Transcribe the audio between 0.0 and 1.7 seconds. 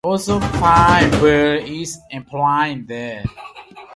He also finds Bill